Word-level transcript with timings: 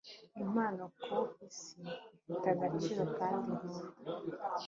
impano 0.43 0.83
ku 1.01 1.17
isi, 1.47 1.81
ifite 2.19 2.47
agaciro 2.55 3.03
kandi 3.17 3.49
nkunda 3.57 3.85